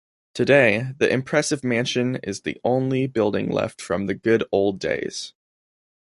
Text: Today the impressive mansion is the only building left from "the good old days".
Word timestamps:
Today 0.33 0.93
the 0.97 1.07
impressive 1.07 1.63
mansion 1.63 2.15
is 2.23 2.41
the 2.41 2.59
only 2.63 3.05
building 3.05 3.51
left 3.51 3.79
from 3.79 4.07
"the 4.07 4.15
good 4.15 4.43
old 4.51 4.79
days". 4.79 5.35